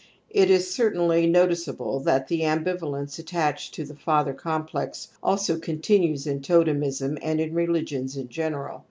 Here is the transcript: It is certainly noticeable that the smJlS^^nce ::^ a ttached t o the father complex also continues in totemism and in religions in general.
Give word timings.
It 0.31 0.49
is 0.49 0.73
certainly 0.73 1.27
noticeable 1.27 1.99
that 1.99 2.27
the 2.27 2.41
smJlS^^nce 2.41 2.63
::^ 2.41 2.63
a 3.19 3.23
ttached 3.23 3.69
t 3.73 3.83
o 3.83 3.85
the 3.85 3.93
father 3.93 4.33
complex 4.33 5.09
also 5.21 5.59
continues 5.59 6.25
in 6.25 6.41
totemism 6.41 7.19
and 7.21 7.39
in 7.39 7.53
religions 7.53 8.17
in 8.17 8.27
general. 8.27 8.79